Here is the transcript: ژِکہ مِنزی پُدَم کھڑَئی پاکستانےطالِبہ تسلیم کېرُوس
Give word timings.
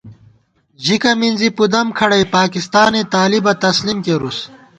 ژِکہ 0.83 1.11
مِنزی 1.19 1.49
پُدَم 1.57 1.87
کھڑَئی 1.97 2.25
پاکستانےطالِبہ 2.35 3.53
تسلیم 3.63 3.97
کېرُوس 4.05 4.39